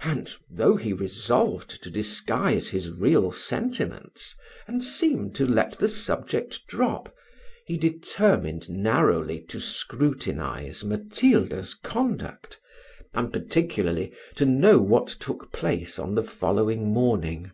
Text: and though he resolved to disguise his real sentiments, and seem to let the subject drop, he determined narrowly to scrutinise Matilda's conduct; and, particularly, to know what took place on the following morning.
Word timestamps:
and 0.00 0.34
though 0.50 0.74
he 0.74 0.92
resolved 0.92 1.80
to 1.84 1.88
disguise 1.88 2.66
his 2.66 2.90
real 2.90 3.30
sentiments, 3.30 4.34
and 4.66 4.82
seem 4.82 5.30
to 5.30 5.46
let 5.46 5.78
the 5.78 5.86
subject 5.86 6.66
drop, 6.66 7.14
he 7.64 7.76
determined 7.76 8.68
narrowly 8.68 9.40
to 9.40 9.60
scrutinise 9.60 10.82
Matilda's 10.82 11.74
conduct; 11.76 12.60
and, 13.14 13.32
particularly, 13.32 14.12
to 14.34 14.44
know 14.44 14.78
what 14.80 15.06
took 15.06 15.52
place 15.52 15.96
on 15.96 16.16
the 16.16 16.24
following 16.24 16.92
morning. 16.92 17.52